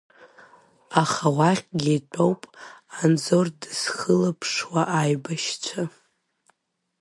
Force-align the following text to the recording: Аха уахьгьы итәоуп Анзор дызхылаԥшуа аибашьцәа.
Аха 1.01 1.27
уахьгьы 1.37 1.91
итәоуп 1.97 2.41
Анзор 2.99 3.47
дызхылаԥшуа 3.59 4.81
аибашьцәа. 4.99 5.81